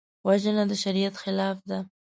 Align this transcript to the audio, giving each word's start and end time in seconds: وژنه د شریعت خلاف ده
وژنه 0.27 0.63
د 0.69 0.73
شریعت 0.83 1.15
خلاف 1.23 1.57
ده 1.69 1.79